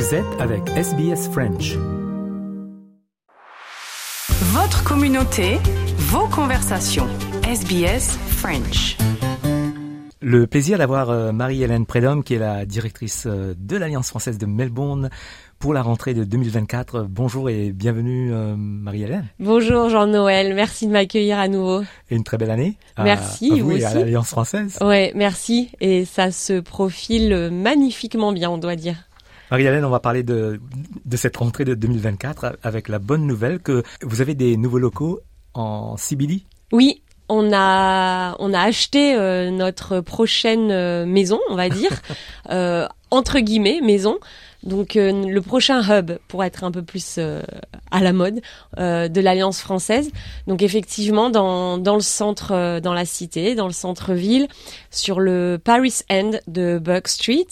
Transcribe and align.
Vous 0.00 0.14
êtes 0.14 0.40
avec 0.40 0.66
SBS 0.70 1.28
French. 1.30 1.74
Votre 4.54 4.82
communauté, 4.82 5.58
vos 5.98 6.26
conversations. 6.26 7.06
SBS 7.46 8.16
French. 8.28 8.96
Le 10.22 10.46
plaisir 10.46 10.78
d'avoir 10.78 11.10
euh, 11.10 11.32
Marie-Hélène 11.32 11.84
Prédhomme, 11.84 12.24
qui 12.24 12.32
est 12.32 12.38
la 12.38 12.64
directrice 12.64 13.24
euh, 13.26 13.52
de 13.58 13.76
l'Alliance 13.76 14.08
française 14.08 14.38
de 14.38 14.46
Melbourne 14.46 15.10
pour 15.58 15.74
la 15.74 15.82
rentrée 15.82 16.14
de 16.14 16.24
2024. 16.24 17.02
Bonjour 17.02 17.50
et 17.50 17.70
bienvenue 17.70 18.32
euh, 18.32 18.54
Marie-Hélène. 18.56 19.26
Bonjour 19.38 19.90
Jean-Noël, 19.90 20.54
merci 20.54 20.86
de 20.86 20.92
m'accueillir 20.92 21.38
à 21.38 21.48
nouveau. 21.48 21.82
Et 22.10 22.16
une 22.16 22.24
très 22.24 22.38
belle 22.38 22.50
année. 22.50 22.78
Merci, 22.96 23.52
à, 23.52 23.56
vous, 23.56 23.64
vous 23.64 23.76
et 23.76 23.84
à 23.84 23.88
aussi. 23.88 23.98
l'Alliance 23.98 24.28
française. 24.28 24.78
Ouais, 24.80 25.12
merci. 25.14 25.72
Et 25.82 26.06
ça 26.06 26.30
se 26.30 26.58
profile 26.58 27.50
magnifiquement 27.52 28.32
bien, 28.32 28.48
on 28.48 28.56
doit 28.56 28.76
dire. 28.76 29.09
Marie-Hélène, 29.50 29.84
on 29.84 29.90
va 29.90 30.00
parler 30.00 30.22
de, 30.22 30.60
de 31.04 31.16
cette 31.16 31.36
rentrée 31.36 31.64
de 31.64 31.74
2024 31.74 32.58
avec 32.62 32.88
la 32.88 33.00
bonne 33.00 33.26
nouvelle 33.26 33.58
que 33.58 33.82
vous 34.02 34.20
avez 34.20 34.34
des 34.34 34.56
nouveaux 34.56 34.78
locaux 34.78 35.20
en 35.54 35.96
CBD. 35.96 36.42
Oui, 36.72 37.02
on 37.28 37.52
a 37.52 38.36
on 38.38 38.54
a 38.54 38.60
acheté 38.60 39.14
euh, 39.14 39.50
notre 39.50 40.00
prochaine 40.00 40.70
euh, 40.70 41.04
maison, 41.04 41.40
on 41.48 41.56
va 41.56 41.68
dire, 41.68 41.90
euh, 42.50 42.86
entre 43.10 43.40
guillemets 43.40 43.80
maison. 43.80 44.18
Donc 44.62 44.96
euh, 44.96 45.26
le 45.26 45.40
prochain 45.40 45.82
hub 45.82 46.12
pour 46.28 46.44
être 46.44 46.64
un 46.64 46.70
peu 46.70 46.82
plus 46.82 47.16
euh, 47.18 47.40
à 47.90 48.00
la 48.00 48.12
mode 48.12 48.40
euh, 48.78 49.08
de 49.08 49.20
l'Alliance 49.20 49.60
française. 49.60 50.10
Donc 50.46 50.62
effectivement 50.62 51.30
dans 51.30 51.78
dans 51.78 51.94
le 51.94 52.02
centre 52.02 52.80
dans 52.80 52.92
la 52.92 53.04
cité, 53.04 53.54
dans 53.54 53.66
le 53.66 53.72
centre-ville, 53.72 54.48
sur 54.90 55.20
le 55.20 55.58
Paris 55.62 56.00
End 56.10 56.32
de 56.46 56.78
Burke 56.78 57.08
Street. 57.08 57.46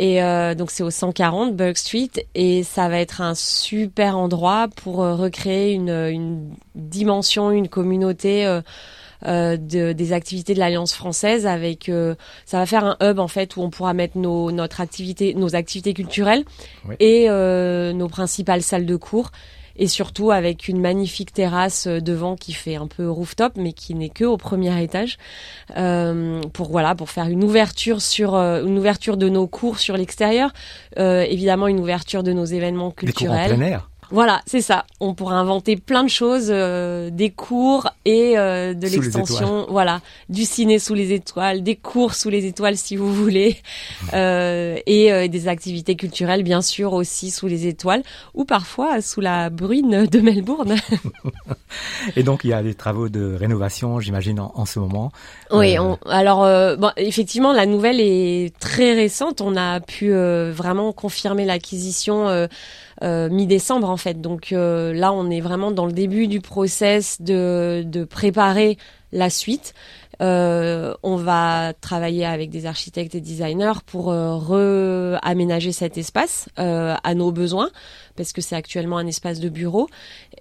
Et 0.00 0.22
euh, 0.22 0.54
donc 0.54 0.70
c'est 0.70 0.84
au 0.84 0.90
140 0.90 1.56
Burke 1.56 1.76
Street 1.78 2.10
et 2.36 2.62
ça 2.62 2.88
va 2.88 3.00
être 3.00 3.20
un 3.20 3.34
super 3.34 4.16
endroit 4.16 4.68
pour 4.76 5.02
euh, 5.02 5.16
recréer 5.16 5.72
une, 5.72 5.90
une 5.90 6.50
dimension, 6.76 7.50
une 7.50 7.68
communauté 7.68 8.46
euh, 8.46 8.60
euh, 9.26 9.56
de, 9.56 9.92
des 9.92 10.12
activités 10.12 10.54
de 10.54 10.60
l'Alliance 10.60 10.94
française 10.94 11.44
avec 11.48 11.88
euh, 11.88 12.14
ça 12.46 12.58
va 12.58 12.66
faire 12.66 12.84
un 12.84 12.96
hub 13.02 13.18
en 13.18 13.26
fait 13.26 13.56
où 13.56 13.62
on 13.62 13.70
pourra 13.70 13.92
mettre 13.92 14.16
nos 14.16 14.52
notre 14.52 14.80
activité 14.80 15.34
nos 15.34 15.56
activités 15.56 15.92
culturelles 15.94 16.44
Oui. 16.88 16.94
et 17.00 17.28
euh, 17.28 17.92
nos 17.92 18.06
principales 18.08 18.62
salles 18.62 18.86
de 18.86 18.94
cours 18.94 19.32
et 19.78 19.86
surtout 19.86 20.30
avec 20.30 20.68
une 20.68 20.80
magnifique 20.80 21.32
terrasse 21.32 21.86
euh, 21.86 22.00
devant 22.00 22.36
qui 22.36 22.52
fait 22.52 22.76
un 22.76 22.86
peu 22.86 23.08
rooftop 23.08 23.52
mais 23.56 23.72
qui 23.72 23.94
n'est 23.94 24.08
que 24.08 24.24
au 24.24 24.36
premier 24.36 24.82
étage 24.82 25.18
euh, 25.76 26.40
pour 26.52 26.70
voilà 26.70 26.94
pour 26.94 27.10
faire 27.10 27.28
une 27.28 27.44
ouverture 27.44 28.02
sur 28.02 28.34
euh, 28.34 28.64
une 28.64 28.78
ouverture 28.78 29.16
de 29.16 29.28
nos 29.28 29.46
cours 29.46 29.78
sur 29.78 29.96
l'extérieur 29.96 30.52
euh, 30.98 31.22
évidemment 31.22 31.68
une 31.68 31.80
ouverture 31.80 32.22
de 32.22 32.32
nos 32.32 32.44
événements 32.44 32.88
Des 32.88 33.12
cours 33.12 33.28
en 33.30 33.36
culturels 33.36 33.54
plein 33.56 33.66
air. 33.66 33.88
Voilà, 34.10 34.40
c'est 34.46 34.60
ça. 34.62 34.84
On 35.00 35.14
pourra 35.14 35.36
inventer 35.36 35.76
plein 35.76 36.02
de 36.04 36.08
choses, 36.08 36.48
euh, 36.50 37.10
des 37.10 37.30
cours 37.30 37.88
et 38.04 38.38
euh, 38.38 38.74
de 38.74 38.86
l'extension. 38.88 39.66
Voilà, 39.68 40.00
du 40.28 40.44
ciné 40.44 40.78
sous 40.78 40.94
les 40.94 41.12
étoiles, 41.12 41.62
des 41.62 41.76
cours 41.76 42.14
sous 42.14 42.28
les 42.30 42.46
étoiles 42.46 42.76
si 42.76 42.96
vous 42.96 43.12
voulez, 43.12 43.56
euh, 44.14 44.76
et 44.86 45.12
euh, 45.12 45.28
des 45.28 45.48
activités 45.48 45.94
culturelles 45.96 46.42
bien 46.42 46.62
sûr 46.62 46.92
aussi 46.94 47.30
sous 47.30 47.46
les 47.46 47.66
étoiles 47.66 48.02
ou 48.34 48.44
parfois 48.44 49.00
sous 49.02 49.20
la 49.20 49.50
bruine 49.50 50.06
de 50.06 50.20
Melbourne. 50.20 50.76
Et 52.16 52.22
donc 52.22 52.40
il 52.44 52.50
y 52.50 52.52
a 52.52 52.62
des 52.62 52.74
travaux 52.74 53.08
de 53.08 53.34
rénovation, 53.34 54.00
j'imagine, 54.00 54.40
en, 54.40 54.52
en 54.54 54.64
ce 54.64 54.78
moment. 54.78 55.12
Oui, 55.50 55.76
Euh, 55.76 55.82
on- 55.82 55.98
alors 56.08 56.44
euh, 56.44 56.76
bon, 56.76 56.90
effectivement, 56.96 57.52
la 57.52 57.66
nouvelle 57.66 58.00
est 58.00 58.54
très 58.58 58.94
récente. 58.94 59.40
On 59.40 59.56
a 59.56 59.80
pu 59.80 60.12
euh, 60.12 60.52
vraiment 60.54 60.92
confirmer 60.92 61.44
l'acquisition 61.44 62.28
mi-décembre 63.02 63.88
en 63.88 63.96
fait. 63.96 64.20
Donc 64.20 64.52
euh, 64.52 64.92
là, 64.92 65.12
on 65.12 65.30
est 65.30 65.40
vraiment 65.40 65.70
dans 65.70 65.86
le 65.86 65.92
début 65.92 66.26
du 66.26 66.40
process 66.40 67.20
de, 67.20 67.82
de 67.86 68.04
préparer 68.04 68.76
la 69.12 69.30
suite. 69.30 69.74
Euh, 70.20 70.94
on 71.04 71.14
va 71.14 71.74
travailler 71.80 72.26
avec 72.26 72.50
des 72.50 72.66
architectes 72.66 73.14
et 73.14 73.20
designers 73.20 73.80
pour 73.86 74.10
euh, 74.10 74.34
re-aménager 74.34 75.70
cet 75.70 75.96
espace 75.96 76.48
euh, 76.58 76.96
à 77.04 77.14
nos 77.14 77.30
besoins, 77.30 77.70
parce 78.16 78.32
que 78.32 78.40
c'est 78.40 78.56
actuellement 78.56 78.98
un 78.98 79.06
espace 79.06 79.38
de 79.38 79.48
bureau. 79.48 79.88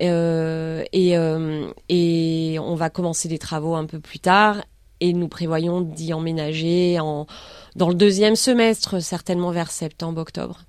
Euh, 0.01 0.83
et, 0.93 1.15
euh, 1.15 1.69
et 1.89 2.57
on 2.59 2.73
va 2.73 2.89
commencer 2.89 3.29
les 3.29 3.37
travaux 3.37 3.75
un 3.75 3.85
peu 3.85 3.99
plus 3.99 4.19
tard 4.19 4.63
et 4.99 5.13
nous 5.13 5.27
prévoyons 5.27 5.81
d'y 5.81 6.11
emménager 6.11 6.99
en, 6.99 7.27
dans 7.75 7.89
le 7.89 7.95
deuxième 7.95 8.35
semestre, 8.35 8.99
certainement 8.99 9.51
vers 9.51 9.69
septembre-octobre. 9.69 10.66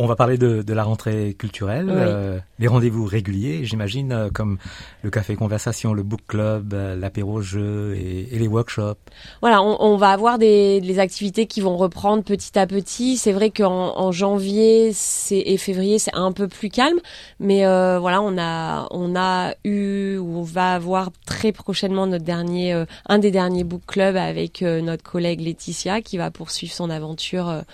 On 0.00 0.06
va 0.06 0.14
parler 0.14 0.38
de, 0.38 0.62
de 0.62 0.72
la 0.74 0.84
rentrée 0.84 1.34
culturelle, 1.36 1.86
Oui. 1.88 1.96
euh, 1.96 2.38
les 2.60 2.68
rendez-vous 2.68 3.04
réguliers, 3.04 3.64
j'imagine, 3.64 4.12
euh, 4.12 4.30
comme 4.32 4.56
le 5.02 5.10
café 5.10 5.34
conversation, 5.34 5.92
le 5.92 6.04
book 6.04 6.20
club, 6.28 6.72
euh, 6.72 6.94
l'apéro 6.94 7.40
jeu 7.40 7.96
et, 7.96 8.28
et 8.32 8.38
les 8.38 8.46
workshops. 8.46 8.94
Voilà, 9.40 9.60
on, 9.60 9.76
on 9.80 9.96
va 9.96 10.10
avoir 10.10 10.38
des 10.38 10.78
les 10.80 11.00
activités 11.00 11.46
qui 11.46 11.60
vont 11.60 11.76
reprendre 11.76 12.22
petit 12.22 12.56
à 12.56 12.68
petit. 12.68 13.16
C'est 13.16 13.32
vrai 13.32 13.50
qu'en 13.50 13.98
en 13.98 14.12
janvier 14.12 14.92
c'est, 14.92 15.38
et 15.44 15.56
février, 15.56 15.98
c'est 15.98 16.14
un 16.14 16.30
peu 16.30 16.46
plus 16.46 16.68
calme, 16.70 17.00
mais 17.40 17.66
euh, 17.66 17.98
voilà, 17.98 18.22
on 18.22 18.38
a 18.38 18.86
on 18.92 19.16
a 19.16 19.54
eu 19.64 20.16
ou 20.18 20.38
on 20.38 20.42
va 20.42 20.74
avoir 20.74 21.10
très 21.26 21.50
prochainement 21.50 22.06
notre 22.06 22.24
dernier 22.24 22.72
euh, 22.72 22.84
un 23.08 23.18
des 23.18 23.32
derniers 23.32 23.64
book 23.64 23.82
clubs 23.86 24.14
avec 24.16 24.62
euh, 24.62 24.80
notre 24.80 25.02
collègue 25.02 25.40
Laetitia 25.40 26.02
qui 26.02 26.18
va 26.18 26.30
poursuivre 26.30 26.72
son 26.72 26.88
aventure. 26.88 27.64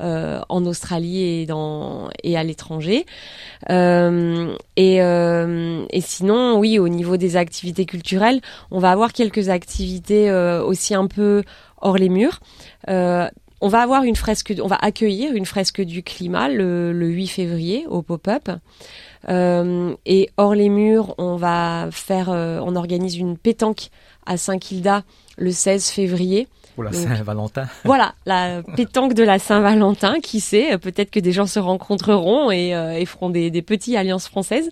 Euh, 0.00 0.40
en 0.48 0.64
Australie 0.66 1.22
et 1.22 1.46
dans 1.46 2.08
et 2.22 2.36
à 2.36 2.44
l'étranger. 2.44 3.06
Euh, 3.70 4.54
et, 4.76 5.02
euh, 5.02 5.84
et 5.90 6.00
sinon, 6.00 6.58
oui, 6.58 6.78
au 6.78 6.88
niveau 6.88 7.16
des 7.16 7.36
activités 7.36 7.86
culturelles, 7.86 8.40
on 8.70 8.78
va 8.78 8.90
avoir 8.90 9.12
quelques 9.12 9.48
activités 9.48 10.30
euh, 10.30 10.62
aussi 10.62 10.94
un 10.94 11.06
peu 11.06 11.42
hors 11.80 11.96
les 11.96 12.08
murs. 12.08 12.40
Euh, 12.88 13.28
on 13.60 13.68
va 13.68 13.80
avoir 13.80 14.02
une 14.02 14.16
fresque, 14.16 14.52
on 14.62 14.66
va 14.66 14.76
accueillir 14.76 15.34
une 15.34 15.46
fresque 15.46 15.80
du 15.80 16.02
climat 16.02 16.48
le, 16.48 16.92
le 16.92 17.08
8 17.08 17.26
février 17.26 17.86
au 17.88 18.02
pop-up. 18.02 18.50
Euh, 19.28 19.94
et 20.04 20.30
hors 20.36 20.54
les 20.54 20.68
murs, 20.68 21.14
on 21.18 21.36
va 21.36 21.88
faire, 21.90 22.30
euh, 22.30 22.60
on 22.62 22.76
organise 22.76 23.16
une 23.16 23.38
pétanque 23.38 23.88
à 24.26 24.36
Saint-Kilda 24.36 25.04
le 25.38 25.50
16 25.50 25.88
février. 25.88 26.48
Pour 26.76 26.84
la 26.84 26.90
Donc- 26.90 27.00
Saint-Valentin. 27.00 27.66
Voilà, 27.84 28.14
la 28.26 28.62
pétanque 28.76 29.14
de 29.14 29.24
la 29.24 29.40
Saint-Valentin, 29.40 30.20
qui 30.20 30.38
sait, 30.40 30.78
peut-être 30.78 31.10
que 31.10 31.18
des 31.18 31.32
gens 31.32 31.46
se 31.46 31.58
rencontreront 31.58 32.50
et, 32.52 32.74
euh, 32.74 32.92
et 32.92 33.04
feront 33.06 33.30
des, 33.30 33.50
des 33.50 33.62
petits 33.62 33.96
alliances 33.96 34.28
françaises. 34.28 34.70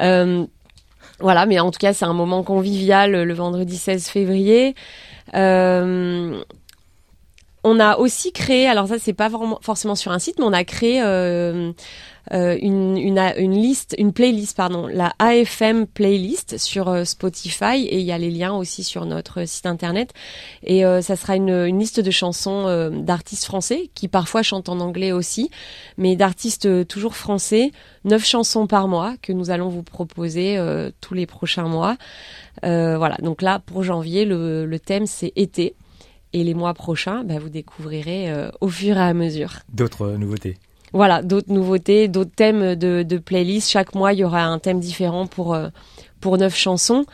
Euh, 0.00 0.46
voilà, 1.20 1.44
mais 1.44 1.60
en 1.60 1.70
tout 1.70 1.78
cas, 1.78 1.92
c'est 1.92 2.06
un 2.06 2.12
moment 2.14 2.42
convivial 2.42 3.12
le 3.24 3.34
vendredi 3.34 3.76
16 3.76 4.08
février. 4.08 4.74
Euh, 5.34 6.40
on 7.64 7.80
a 7.80 7.96
aussi 7.96 8.30
créé, 8.30 8.68
alors 8.68 8.88
ça 8.88 8.98
c'est 8.98 9.14
pas 9.14 9.30
forcément 9.62 9.94
sur 9.94 10.12
un 10.12 10.18
site, 10.18 10.38
mais 10.38 10.44
on 10.44 10.52
a 10.52 10.64
créé 10.64 11.02
euh, 11.02 11.72
euh, 12.32 12.58
une, 12.60 12.94
liste, 13.50 13.94
une 13.98 14.12
playlist, 14.12 14.54
pardon, 14.54 14.86
la 14.86 15.14
AFM 15.18 15.86
playlist 15.86 16.58
sur 16.58 16.88
euh, 16.88 17.04
Spotify 17.04 17.86
et 17.86 18.00
il 18.00 18.04
y 18.04 18.12
a 18.12 18.18
les 18.18 18.30
liens 18.30 18.52
aussi 18.52 18.84
sur 18.84 19.06
notre 19.06 19.46
site 19.46 19.64
internet. 19.64 20.12
Et 20.62 20.82
ça 21.00 21.16
sera 21.16 21.36
une, 21.36 21.78
liste 21.78 22.00
de 22.00 22.10
chansons 22.10 22.90
d'artistes 22.90 23.44
français 23.44 23.90
qui 23.94 24.08
parfois 24.08 24.42
chantent 24.42 24.68
en 24.68 24.80
anglais 24.80 25.12
aussi, 25.12 25.50
mais 25.96 26.16
d'artistes 26.16 26.86
toujours 26.86 27.16
français. 27.16 27.72
Neuf 28.04 28.26
chansons 28.26 28.66
par 28.66 28.88
mois 28.88 29.14
que 29.22 29.32
nous 29.32 29.50
allons 29.50 29.70
vous 29.70 29.82
proposer 29.82 30.58
tous 31.00 31.14
les 31.14 31.26
prochains 31.26 31.68
mois. 31.68 31.96
Voilà, 32.62 33.16
donc 33.22 33.40
là 33.40 33.58
pour 33.58 33.82
janvier, 33.82 34.26
le 34.26 34.78
thème 34.78 35.06
c'est 35.06 35.32
été. 35.36 35.74
Et 36.34 36.44
les 36.44 36.52
mois 36.52 36.74
prochains, 36.74 37.24
bah, 37.24 37.38
vous 37.38 37.48
découvrirez 37.48 38.30
euh, 38.30 38.50
au 38.60 38.68
fur 38.68 38.96
et 38.98 39.00
à 39.00 39.14
mesure. 39.14 39.60
D'autres 39.72 40.10
nouveautés. 40.18 40.58
Voilà, 40.92 41.22
d'autres 41.22 41.52
nouveautés, 41.52 42.08
d'autres 42.08 42.34
thèmes 42.34 42.74
de, 42.74 43.02
de 43.02 43.18
playlist. 43.18 43.70
Chaque 43.70 43.94
mois, 43.94 44.12
il 44.12 44.18
y 44.18 44.24
aura 44.24 44.44
un 44.44 44.58
thème 44.58 44.80
différent 44.80 45.26
pour 45.26 45.54
euh, 45.54 45.68
pour 46.20 46.36
neuf 46.36 46.56
chansons. 46.56 47.06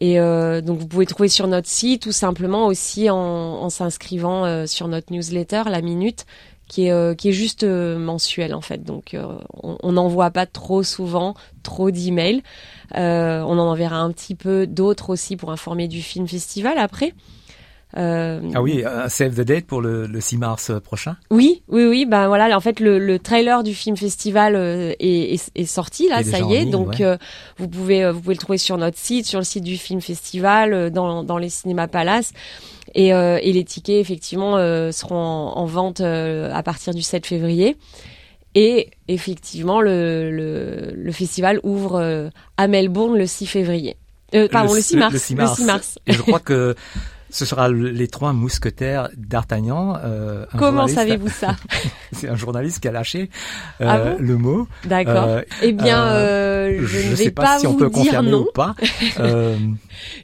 Et 0.00 0.20
euh, 0.20 0.60
donc 0.60 0.78
vous 0.78 0.86
pouvez 0.86 1.06
trouver 1.06 1.28
sur 1.28 1.48
notre 1.48 1.68
site 1.68 2.06
ou 2.06 2.12
simplement 2.12 2.66
aussi 2.66 3.10
en, 3.10 3.16
en 3.16 3.70
s'inscrivant 3.70 4.44
euh, 4.44 4.66
sur 4.66 4.86
notre 4.86 5.12
newsletter, 5.12 5.64
la 5.66 5.80
minute, 5.80 6.26
qui 6.68 6.86
est 6.86 6.92
euh, 6.92 7.14
qui 7.14 7.30
est 7.30 7.32
juste 7.32 7.64
mensuelle 7.64 8.54
en 8.54 8.60
fait. 8.60 8.84
Donc 8.84 9.16
on 9.62 9.92
n'envoie 9.92 10.30
pas 10.30 10.46
trop 10.46 10.84
souvent 10.84 11.34
trop 11.64 11.90
d'emails. 11.90 12.42
On 12.94 13.58
en 13.58 13.58
enverra 13.58 13.98
un 13.98 14.12
petit 14.12 14.36
peu 14.36 14.68
d'autres 14.68 15.10
aussi 15.10 15.36
pour 15.36 15.50
informer 15.50 15.88
du 15.88 16.02
film 16.02 16.28
festival 16.28 16.78
après. 16.78 17.14
Euh, 17.96 18.40
ah 18.54 18.62
oui, 18.62 18.84
un 18.84 19.08
save 19.08 19.34
the 19.34 19.40
date 19.40 19.66
pour 19.66 19.80
le, 19.80 20.06
le 20.06 20.20
6 20.20 20.36
mars 20.38 20.72
prochain. 20.82 21.16
Oui, 21.30 21.62
oui, 21.68 21.86
oui. 21.86 22.06
Ben 22.06 22.28
voilà, 22.28 22.56
en 22.56 22.60
fait, 22.60 22.80
le, 22.80 22.98
le 22.98 23.18
trailer 23.18 23.62
du 23.62 23.74
film 23.74 23.96
festival 23.96 24.54
est, 24.54 25.34
est, 25.34 25.50
est, 25.54 25.64
sorti 25.64 26.08
là, 26.08 26.22
ça 26.22 26.40
y 26.40 26.54
est. 26.54 26.64
donc 26.66 27.02
vous 27.58 27.68
pouvez 27.68 28.10
vous 28.10 28.20
pouvez 28.20 28.34
le 28.34 28.40
trouver 28.40 28.58
sur 28.58 28.78
notre 28.78 28.98
site, 28.98 29.26
sur 29.26 29.40
le 29.40 29.44
site 29.44 29.64
du 29.64 29.76
film 29.76 30.00
festival, 30.00 30.90
dans 30.90 31.24
dans 31.24 31.38
les 31.38 31.48
cinémas 31.48 31.88
Palace. 31.88 32.32
Et, 32.94 33.08
et 33.08 33.52
les 33.52 33.64
tickets 33.64 34.00
effectivement 34.00 34.56
seront 34.92 35.16
en, 35.16 35.58
en 35.58 35.66
vente 35.66 36.00
à 36.00 36.62
partir 36.62 36.94
du 36.94 37.02
7 37.02 37.26
février. 37.26 37.76
Et 38.54 38.90
effectivement, 39.08 39.80
le, 39.80 40.30
le, 40.30 40.92
le 40.94 41.12
festival 41.12 41.60
ouvre 41.62 42.00
euh, 42.00 42.30
à 42.56 42.66
Melbourne 42.66 43.16
le 43.16 43.26
6 43.26 43.46
février. 43.46 43.96
Euh, 44.34 44.48
pardon, 44.50 44.74
le, 44.74 44.80
6 44.80 44.96
mars, 44.96 45.12
le 45.12 45.18
6 45.18 45.34
mars. 45.36 45.50
Le 45.50 45.56
6 45.56 45.64
mars. 45.64 45.98
Et 46.06 46.12
je 46.12 46.22
crois 46.22 46.40
que 46.40 46.74
ce 47.30 47.44
sera 47.44 47.68
les 47.68 48.08
trois 48.08 48.32
mousquetaires 48.32 49.08
d'Artagnan. 49.16 49.96
Euh, 50.04 50.44
Comment 50.58 50.88
savez-vous 50.88 51.28
ça 51.28 51.56
C'est 52.12 52.28
un 52.28 52.36
journaliste 52.36 52.80
qui 52.80 52.88
a 52.88 52.92
lâché 52.92 53.30
euh, 53.80 53.86
ah 53.88 54.16
le 54.18 54.36
mot. 54.36 54.66
D'accord. 54.84 55.24
Euh, 55.24 55.42
eh 55.62 55.72
bien, 55.72 56.10
je, 56.10 56.84
je, 56.84 57.10
ne 57.10 57.14
vais 57.14 57.30
pas, 57.30 57.42
pas 57.42 57.58
si 57.58 57.66
vous 57.66 57.74
on 57.74 57.76
peut 57.76 57.90
dire 57.90 58.22
non. 58.22 58.42
Ou 58.42 58.52
pas. 58.52 58.74
je, 59.18 59.56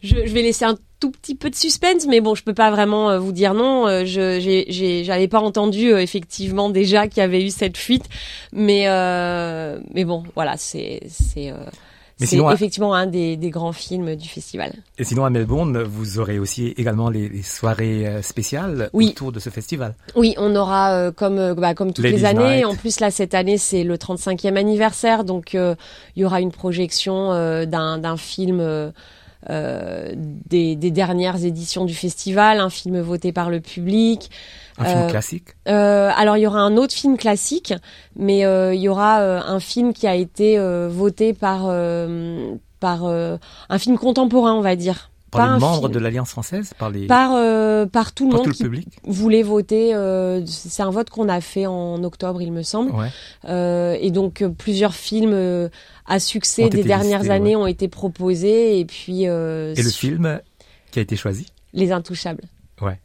je, 0.02 0.32
vais 0.32 0.42
laisser 0.42 0.64
un 0.64 0.76
tout 1.00 1.10
petit 1.10 1.34
peu 1.34 1.50
de 1.50 1.54
suspense, 1.54 2.06
mais 2.08 2.20
bon, 2.20 2.34
je 2.34 2.42
peux 2.42 2.54
pas 2.54 2.70
vraiment 2.70 3.18
vous 3.18 3.32
dire 3.32 3.54
non. 3.54 3.86
Je 4.04 5.02
j'avais 5.04 5.28
pas 5.28 5.40
entendu 5.40 5.90
effectivement 5.92 6.70
déjà 6.70 7.06
qu'il 7.06 7.18
y 7.18 7.24
avait 7.24 7.44
eu 7.44 7.50
cette 7.50 7.76
fuite, 7.76 8.04
mais 8.52 8.86
mais 9.94 10.04
bon, 10.04 10.24
voilà, 10.34 10.56
c'est 10.56 11.02
c'est 11.08 11.52
c'est 12.18 12.38
effectivement 12.38 12.94
un 12.94 13.06
des, 13.06 13.36
des, 13.36 13.50
grands 13.50 13.72
films 13.72 14.16
du 14.16 14.28
festival. 14.28 14.72
Et 14.98 15.04
sinon 15.04 15.26
à 15.26 15.30
Melbourne, 15.30 15.82
vous 15.82 16.18
aurez 16.18 16.38
aussi 16.38 16.68
également 16.78 17.10
les, 17.10 17.28
les 17.28 17.42
soirées 17.42 18.06
euh, 18.06 18.22
spéciales 18.22 18.88
autour 18.94 19.32
de 19.32 19.38
ce 19.38 19.50
festival. 19.50 19.94
Oui, 20.14 20.34
on 20.38 20.56
aura 20.56 20.92
euh, 20.92 21.12
comme 21.12 21.38
euh, 21.38 21.54
bah, 21.54 21.74
comme 21.74 21.92
toutes 21.92 22.06
les 22.06 22.24
années. 22.24 22.64
En 22.64 22.74
plus 22.74 23.00
là 23.00 23.10
cette 23.10 23.34
année 23.34 23.58
c'est 23.58 23.84
le 23.84 23.96
35e 23.96 24.56
anniversaire, 24.56 25.24
donc 25.24 25.52
il 25.52 25.76
y 26.16 26.24
aura 26.24 26.40
une 26.40 26.52
projection 26.52 27.30
d'un 27.66 28.16
film. 28.16 28.92
Euh, 29.48 30.12
des, 30.16 30.74
des, 30.74 30.90
dernières 30.90 31.44
éditions 31.44 31.84
du 31.84 31.94
festival, 31.94 32.58
un 32.58 32.70
film 32.70 33.00
voté 33.00 33.32
par 33.32 33.48
le 33.48 33.60
public. 33.60 34.28
Un 34.78 34.84
film 34.84 34.98
euh, 35.02 35.08
classique 35.08 35.50
euh, 35.68 36.10
Alors 36.16 36.36
il 36.36 36.40
y 36.40 36.46
aura 36.48 36.60
un 36.60 36.76
autre 36.76 36.94
film 36.94 37.16
classique, 37.16 37.72
mais 38.16 38.40
il 38.40 38.80
y 38.80 38.88
aura 38.88 39.18
un 39.20 39.60
film 39.60 39.92
qui 39.92 40.08
a 40.08 40.16
été 40.16 40.58
voté 40.88 41.32
par 41.32 41.70
par 42.80 43.04
un 43.06 43.78
film 43.78 43.98
contemporain, 43.98 44.54
on 44.54 44.62
va 44.62 44.74
dire. 44.74 45.10
Par 45.36 45.54
les 45.54 45.60
membres 45.60 45.88
de 45.88 45.98
l'Alliance 45.98 46.30
française 46.30 46.72
Par, 46.78 46.90
les... 46.90 47.06
par, 47.06 47.30
par 47.88 48.12
tout 48.12 48.30
le 48.30 48.36
monde 48.36 48.52
qui 48.52 48.64
voulait 49.04 49.42
voter. 49.42 49.92
c'est 50.46 50.82
un 50.82 50.90
vote 50.90 51.10
qu'on 51.10 51.28
a 51.28 51.40
fait 51.40 51.66
en 51.66 52.02
octobre, 52.04 52.42
il 52.42 52.52
me 52.52 52.62
semble. 52.62 52.92
Ouais. 52.92 53.98
et 54.00 54.10
donc 54.10 54.44
plusieurs 54.58 54.94
films 54.94 55.70
à 56.06 56.18
succès 56.18 56.68
des 56.68 56.84
dernières 56.84 57.30
années 57.30 57.56
ont 57.56 57.66
été 57.66 57.88
proposés. 57.88 58.78
Et 58.78 58.84
puis. 58.84 59.24
et 59.24 59.26
le 59.28 59.90
film 59.90 60.40
qui 60.90 60.98
a 60.98 61.02
été 61.02 61.16
choisi 61.16 61.46
Les 61.74 61.92
Intouchables. 61.92 62.44
Ouais. 62.80 62.98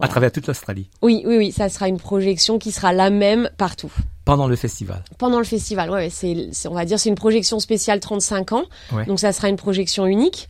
À 0.00 0.08
travers 0.08 0.32
toute 0.32 0.46
l'Australie. 0.46 0.88
Oui, 1.02 1.22
oui, 1.26 1.36
oui, 1.36 1.52
ça 1.52 1.68
sera 1.68 1.88
une 1.88 1.98
projection 1.98 2.58
qui 2.58 2.72
sera 2.72 2.92
la 2.92 3.10
même 3.10 3.50
partout. 3.58 3.92
Pendant 4.24 4.46
le 4.46 4.56
festival. 4.56 5.02
Pendant 5.18 5.38
le 5.38 5.44
festival, 5.44 5.90
ouais, 5.90 6.08
c'est, 6.08 6.48
on 6.66 6.74
va 6.74 6.84
dire, 6.84 6.98
c'est 6.98 7.08
une 7.08 7.16
projection 7.16 7.58
spéciale 7.58 8.00
35 8.00 8.52
ans, 8.52 8.64
donc 9.06 9.18
ça 9.18 9.32
sera 9.32 9.48
une 9.48 9.56
projection 9.56 10.06
unique. 10.06 10.48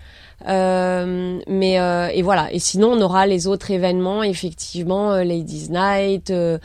Euh, 0.49 1.41
mais 1.47 1.79
euh, 1.79 2.09
et 2.09 2.23
voilà. 2.23 2.53
Et 2.53 2.59
sinon, 2.59 2.93
on 2.93 3.01
aura 3.01 3.27
les 3.27 3.47
autres 3.47 3.71
événements, 3.71 4.23
effectivement, 4.23 5.13
euh, 5.13 5.25
Ladies 5.25 5.69
Night, 5.71 6.31
euh, 6.31 6.59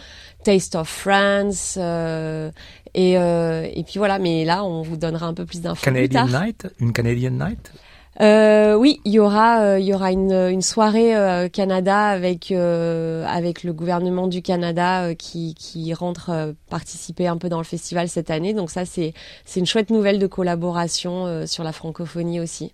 Taste 0.43 0.75
of 0.75 0.87
France, 0.87 1.77
euh, 1.79 2.49
et 2.93 3.13
et 3.13 3.83
puis 3.83 3.97
voilà. 3.97 4.17
Mais 4.19 4.45
là, 4.45 4.63
on 4.63 4.81
vous 4.81 4.97
donnera 4.97 5.27
un 5.27 5.33
peu 5.33 5.45
plus 5.45 5.61
d'infos. 5.61 5.83
Canadian 5.83 6.27
Night, 6.27 6.67
une 6.79 6.93
Canadian 6.93 7.31
Night? 7.31 7.71
Euh, 8.19 8.73
oui, 8.73 8.99
il 9.05 9.11
y 9.11 9.19
aura, 9.19 9.77
il 9.77 9.85
y 9.85 9.93
aura 9.93 10.11
une, 10.11 10.33
une 10.33 10.63
soirée 10.63 11.13
Canada 11.53 12.07
avec 12.07 12.51
euh, 12.51 13.23
avec 13.27 13.63
le 13.63 13.73
gouvernement 13.73 14.25
du 14.25 14.41
Canada 14.41 15.13
qui, 15.13 15.53
qui 15.53 15.93
rentre 15.93 16.55
participer 16.67 17.27
un 17.27 17.37
peu 17.37 17.47
dans 17.47 17.59
le 17.59 17.63
festival 17.63 18.09
cette 18.09 18.31
année. 18.31 18.55
Donc 18.55 18.71
ça, 18.71 18.85
c'est 18.85 19.13
c'est 19.45 19.59
une 19.59 19.67
chouette 19.67 19.91
nouvelle 19.91 20.17
de 20.17 20.25
collaboration 20.25 21.45
sur 21.45 21.63
la 21.63 21.71
francophonie 21.73 22.39
aussi. 22.39 22.73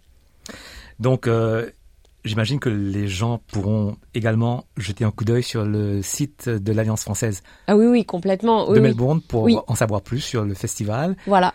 Donc 1.00 1.28
J'imagine 2.26 2.58
que 2.62 2.70
les 2.70 3.10
gens 3.10 3.42
pourront 3.52 3.98
également 4.14 4.64
jeter 4.78 5.04
un 5.04 5.12
coup 5.12 5.26
d'œil 5.26 5.44
sur 5.44 5.66
le 5.66 6.02
site 6.02 6.48
de 6.48 6.72
l'Alliance 6.72 7.02
française. 7.02 7.44
Ah 7.68 7.76
oui, 7.76 7.86
oui, 7.86 8.06
complètement. 8.06 8.72
de 8.72 8.80
Melbourne 8.80 9.20
pour 9.20 9.50
en 9.68 9.76
savoir 9.76 10.02
plus 10.02 10.22
sur 10.22 10.46
le 10.46 10.54
festival. 10.54 11.18
Voilà 11.28 11.54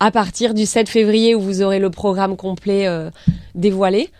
à 0.00 0.10
partir 0.10 0.54
du 0.54 0.66
7 0.66 0.88
février 0.88 1.34
où 1.34 1.40
vous 1.40 1.62
aurez 1.62 1.78
le 1.78 1.90
programme 1.90 2.36
complet 2.36 2.86
euh, 2.86 3.10
dévoilé. 3.54 4.10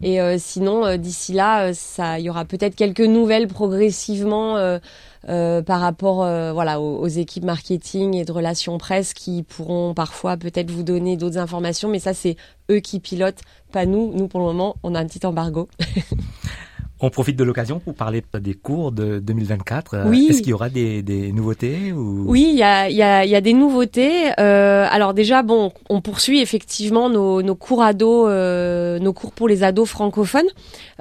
Et 0.00 0.20
euh, 0.20 0.36
sinon, 0.38 0.86
euh, 0.86 0.96
d'ici 0.96 1.32
là, 1.32 1.72
ça, 1.74 2.18
il 2.18 2.24
y 2.24 2.30
aura 2.30 2.44
peut-être 2.44 2.74
quelques 2.76 3.00
nouvelles 3.00 3.48
progressivement 3.48 4.78
par 5.26 5.80
rapport, 5.80 6.16
voilà, 6.54 6.80
aux, 6.80 7.06
équipes 7.06 7.44
marketing 7.44 8.14
et 8.14 8.24
de 8.24 8.32
relations 8.32 8.78
presse 8.78 9.12
qui 9.12 9.42
pourront 9.42 9.92
parfois 9.92 10.36
peut-être 10.36 10.70
vous 10.70 10.82
donner 10.82 11.16
d'autres 11.16 11.38
informations. 11.38 11.88
Mais 11.88 11.98
ça, 11.98 12.14
c'est 12.14 12.36
eux 12.70 12.80
qui 12.80 13.00
pilotent, 13.00 13.42
pas 13.72 13.84
nous. 13.84 14.12
Nous, 14.14 14.28
pour 14.28 14.40
le 14.40 14.46
moment, 14.46 14.76
on 14.82 14.94
a 14.94 15.00
un 15.00 15.06
petit 15.06 15.26
embargo. 15.26 15.68
On 17.00 17.10
profite 17.10 17.36
de 17.36 17.44
l'occasion 17.44 17.78
pour 17.78 17.94
parler 17.94 18.24
des 18.40 18.54
cours 18.54 18.90
de 18.90 19.20
2024. 19.20 19.94
Euh, 19.94 20.04
oui. 20.08 20.26
Est-ce 20.30 20.38
qu'il 20.38 20.50
y 20.50 20.52
aura 20.52 20.68
des, 20.68 21.02
des 21.02 21.30
nouveautés 21.30 21.92
ou... 21.92 22.24
Oui, 22.26 22.48
il 22.50 22.58
y 22.58 22.64
a, 22.64 22.90
y, 22.90 23.02
a, 23.02 23.24
y 23.24 23.36
a, 23.36 23.40
des 23.40 23.52
nouveautés. 23.52 24.32
Euh, 24.40 24.86
alors 24.90 25.14
déjà, 25.14 25.42
bon, 25.42 25.72
on 25.88 26.00
poursuit 26.00 26.40
effectivement 26.40 27.08
nos, 27.08 27.40
nos 27.42 27.54
cours 27.54 27.82
ados, 27.82 28.26
euh, 28.28 28.98
nos 28.98 29.12
cours 29.12 29.30
pour 29.30 29.46
les 29.46 29.62
ados 29.62 29.88
francophones, 29.88 30.48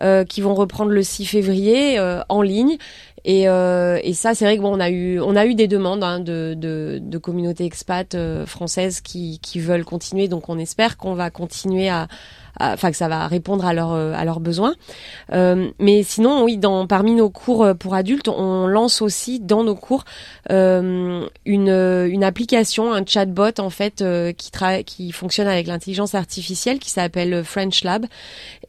euh, 0.03 0.23
qui 0.23 0.41
vont 0.41 0.53
reprendre 0.53 0.91
le 0.91 1.01
6 1.01 1.25
février 1.25 1.97
euh, 1.97 2.21
en 2.29 2.43
ligne. 2.43 2.77
Et, 3.25 3.41
et 3.43 4.13
ça, 4.13 4.35
c'est 4.35 4.45
vrai 4.45 4.55
que 4.55 4.61
bon, 4.61 4.73
on 4.73 4.79
a 4.79 4.89
eu, 4.89 5.19
on 5.19 5.35
a 5.35 5.45
eu 5.45 5.53
des 5.53 5.67
demandes 5.67 6.01
hein, 6.01 6.21
de, 6.21 6.53
de, 6.55 6.97
de, 7.01 7.17
communautés 7.17 7.65
expat 7.65 8.15
françaises 8.45 9.01
qui, 9.01 9.39
qui 9.41 9.59
veulent 9.59 9.83
continuer. 9.83 10.29
Donc, 10.29 10.47
on 10.47 10.57
espère 10.57 10.95
qu'on 10.95 11.13
va 11.13 11.29
continuer 11.29 11.89
à 11.89 12.07
enfin 12.59 12.91
que 12.91 12.97
ça 12.97 13.07
va 13.07 13.27
répondre 13.27 13.65
à 13.65 13.73
leurs 13.73 13.93
à 13.93 14.25
leurs 14.25 14.39
besoins. 14.39 14.75
Euh, 15.33 15.69
mais 15.79 16.03
sinon, 16.03 16.43
oui, 16.43 16.57
dans 16.57 16.87
parmi 16.87 17.13
nos 17.13 17.29
cours 17.29 17.63
euh, 17.63 17.73
pour 17.73 17.93
adultes, 17.93 18.27
on 18.27 18.67
lance 18.67 19.01
aussi 19.01 19.39
dans 19.39 19.63
nos 19.63 19.75
cours 19.75 20.05
euh, 20.51 21.27
une 21.45 21.69
une 21.69 22.23
application, 22.23 22.93
un 22.93 23.05
chatbot 23.05 23.59
en 23.59 23.69
fait 23.69 24.01
euh, 24.01 24.31
qui 24.33 24.51
qui 24.85 25.11
fonctionne 25.11 25.47
avec 25.47 25.67
l'intelligence 25.67 26.15
artificielle 26.15 26.79
qui 26.79 26.89
s'appelle 26.89 27.43
French 27.43 27.83
Lab. 27.83 28.05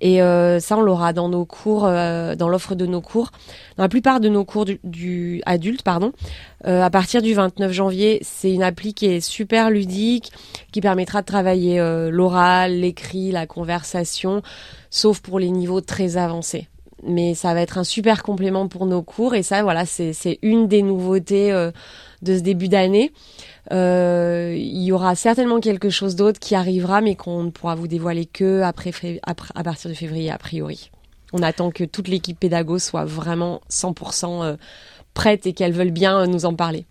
Et 0.01 0.23
euh, 0.23 0.61
ça, 0.61 0.77
on 0.77 0.83
l'aura 0.83 1.13
dans 1.13 1.29
nos 1.29 1.45
cours, 1.45 1.83
dans 1.83 2.49
l'offre 2.49 2.75
de 2.75 2.87
nos 2.87 3.01
cours, 3.01 3.31
dans 3.77 3.85
la 3.85 3.89
plupart 3.89 4.21
de 4.21 4.29
nos 4.29 4.45
cours 4.45 4.65
du, 4.65 4.79
du 4.85 5.43
adulte, 5.47 5.83
pardon. 5.83 6.13
Euh, 6.67 6.83
à 6.83 6.91
partir 6.91 7.23
du 7.23 7.35
29 7.35 7.71
janvier, 7.73 8.19
c'est 8.23 8.53
une 8.53 8.65
appli 8.65 8.93
qui 8.93 9.07
est 9.07 9.21
super 9.21 9.71
ludique, 9.71 10.33
qui 10.73 10.81
permettra 10.81 11.21
de 11.21 11.27
travailler 11.27 11.79
euh, 11.79 12.11
l'oral, 12.11 12.81
l'écrit, 12.81 13.31
la 13.31 13.47
conversation, 13.47 13.78
sauf 14.91 15.21
pour 15.21 15.39
les 15.39 15.51
niveaux 15.51 15.81
très 15.81 16.17
avancés. 16.17 16.69
Mais 17.05 17.35
ça 17.35 17.55
va 17.55 17.61
être 17.61 17.79
un 17.79 17.85
super 17.85 18.23
complément 18.23 18.67
pour 18.67 18.87
nos 18.87 19.03
cours 19.03 19.35
et 19.35 19.43
ça, 19.43 19.63
voilà, 19.63 19.87
c'est 19.87 20.39
une 20.43 20.67
des 20.67 20.83
nouveautés 20.83 21.53
euh, 21.53 21.71
de 22.23 22.37
ce 22.37 22.43
début 22.43 22.69
d'année. 22.69 23.13
il 23.71 24.83
y 24.83 24.91
aura 24.91 25.15
certainement 25.15 25.61
quelque 25.61 25.91
chose 25.91 26.17
d'autre 26.17 26.41
qui 26.41 26.57
arrivera, 26.57 27.01
mais 27.01 27.15
qu'on 27.15 27.45
ne 27.45 27.51
pourra 27.51 27.77
vous 27.77 27.87
dévoiler 27.87 28.27
que 28.27 28.63
après, 28.63 28.93
à 29.23 29.63
partir 29.63 29.91
de 29.91 29.95
février 29.95 30.31
a 30.31 30.39
priori. 30.39 30.91
On 31.33 31.43
attend 31.43 31.71
que 31.71 31.85
toute 31.85 32.09
l'équipe 32.09 32.41
pédago 32.41 32.79
soit 32.79 33.05
vraiment 33.05 33.61
100% 33.71 34.57
prêtes 35.15 35.47
et 35.47 35.53
qu'elles 35.53 35.73
veulent 35.73 35.91
bien 35.91 36.27
nous 36.27 36.47
en 36.47 36.55
parler. 36.55 36.87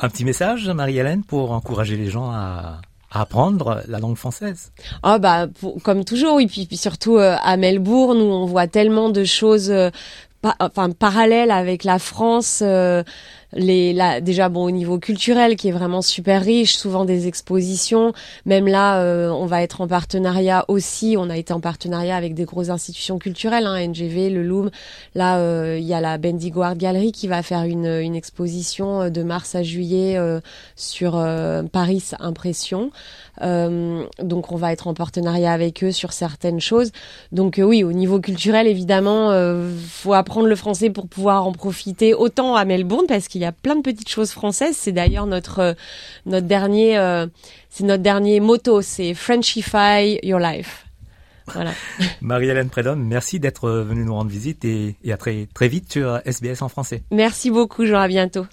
Un 0.00 0.08
petit 0.08 0.24
message, 0.24 0.68
Marie-Hélène, 0.68 1.24
pour 1.24 1.50
encourager 1.50 1.96
les 1.96 2.08
gens 2.08 2.30
à, 2.30 2.80
apprendre 3.10 3.82
la 3.88 3.98
langue 3.98 4.16
française. 4.16 4.72
Ah 5.02 5.18
bah 5.18 5.46
comme 5.82 6.04
toujours, 6.04 6.36
oui. 6.36 6.46
Puis, 6.46 6.66
puis 6.66 6.76
surtout 6.76 7.16
euh, 7.16 7.36
à 7.42 7.56
Melbourne 7.56 8.18
où 8.18 8.30
on 8.30 8.46
voit 8.46 8.66
tellement 8.66 9.08
de 9.08 9.24
choses, 9.24 9.70
euh, 9.70 9.90
enfin 10.60 10.90
parallèles 10.90 11.50
avec 11.50 11.84
la 11.84 11.98
France. 11.98 12.60
Euh, 12.62 13.02
les 13.52 13.92
là 13.92 14.20
déjà 14.20 14.48
bon 14.48 14.64
au 14.64 14.70
niveau 14.70 14.98
culturel 14.98 15.56
qui 15.56 15.68
est 15.68 15.72
vraiment 15.72 16.02
super 16.02 16.42
riche 16.42 16.76
souvent 16.76 17.04
des 17.04 17.26
expositions. 17.26 18.12
Même 18.44 18.66
là 18.68 19.00
euh, 19.00 19.30
on 19.30 19.46
va 19.46 19.62
être 19.62 19.80
en 19.80 19.88
partenariat 19.88 20.64
aussi. 20.68 21.16
On 21.18 21.30
a 21.30 21.36
été 21.36 21.52
en 21.52 21.60
partenariat 21.60 22.16
avec 22.16 22.34
des 22.34 22.44
grosses 22.44 22.68
institutions 22.68 23.18
culturelles 23.18 23.66
hein, 23.66 23.88
NGV 23.88 24.30
le 24.30 24.42
Loom. 24.42 24.70
Là 25.14 25.38
euh, 25.38 25.78
il 25.78 25.86
y 25.86 25.94
a 25.94 26.00
la 26.00 26.18
Bendigo 26.18 26.62
Art 26.62 26.76
Gallery 26.76 27.12
qui 27.12 27.26
va 27.26 27.42
faire 27.42 27.64
une, 27.64 27.86
une 27.86 28.14
exposition 28.14 29.02
euh, 29.02 29.10
de 29.10 29.22
mars 29.22 29.54
à 29.54 29.62
juillet 29.62 30.18
sur 30.76 31.12
Paris 31.72 32.10
Impression. 32.20 32.90
Donc 33.40 34.52
on 34.52 34.56
va 34.56 34.72
être 34.72 34.86
en 34.86 34.94
partenariat 34.94 35.52
avec 35.52 35.82
eux 35.84 35.92
sur 35.92 36.12
certaines 36.12 36.60
choses. 36.60 36.92
Donc 37.32 37.60
oui 37.62 37.82
au 37.84 37.92
niveau 37.92 38.20
culturel 38.20 38.66
évidemment 38.66 39.32
faut 39.88 40.12
apprendre 40.12 40.46
le 40.46 40.56
français 40.56 40.90
pour 40.90 41.06
pouvoir 41.08 41.46
en 41.46 41.52
profiter 41.52 42.14
autant 42.14 42.54
à 42.54 42.64
Melbourne 42.64 43.06
parce 43.08 43.28
qu'il 43.28 43.37
il 43.38 43.42
y 43.42 43.46
a 43.46 43.52
plein 43.52 43.76
de 43.76 43.82
petites 43.82 44.08
choses 44.08 44.32
françaises. 44.32 44.76
C'est 44.76 44.92
d'ailleurs 44.92 45.26
notre 45.26 45.60
euh, 45.60 45.74
notre 46.26 46.46
dernier 46.46 46.98
euh, 46.98 47.26
c'est 47.70 47.84
notre 47.84 48.02
dernier 48.02 48.40
motto, 48.40 48.82
c'est 48.82 49.14
Frenchify 49.14 50.18
your 50.22 50.40
life. 50.40 50.86
Voilà. 51.46 51.70
Marie-Hélène 52.20 52.68
Prédhomme, 52.68 53.02
merci 53.04 53.40
d'être 53.40 53.70
venue 53.70 54.04
nous 54.04 54.14
rendre 54.14 54.30
visite 54.30 54.64
et, 54.64 54.96
et, 55.02 55.12
à 55.12 55.16
très 55.16 55.48
très 55.54 55.68
vite 55.68 55.90
sur 55.90 56.20
SBS 56.24 56.60
en 56.62 56.68
français. 56.68 57.02
Merci 57.10 57.50
beaucoup, 57.50 57.86
Jean, 57.86 58.00
à 58.00 58.08
bientôt. 58.08 58.46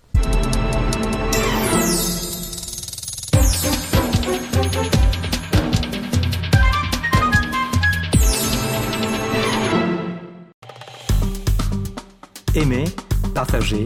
Aimez, 12.56 12.86
partagez, 13.34 13.86